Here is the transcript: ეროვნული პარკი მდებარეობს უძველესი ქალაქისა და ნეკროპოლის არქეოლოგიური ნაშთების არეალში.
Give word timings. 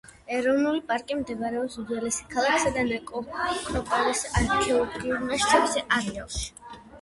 ეროვნული 0.35 0.79
პარკი 0.91 1.17
მდებარეობს 1.17 1.75
უძველესი 1.83 2.25
ქალაქისა 2.31 2.71
და 2.77 2.85
ნეკროპოლის 2.87 4.23
არქეოლოგიური 4.41 5.29
ნაშთების 5.29 5.79
არეალში. 6.01 6.43